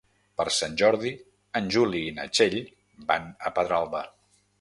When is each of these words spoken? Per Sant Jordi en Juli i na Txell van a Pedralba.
Per 0.39 0.45
Sant 0.53 0.77
Jordi 0.81 1.11
en 1.59 1.67
Juli 1.75 2.01
i 2.05 2.13
na 2.15 2.25
Txell 2.37 2.57
van 3.13 3.29
a 3.51 3.53
Pedralba. 3.59 4.03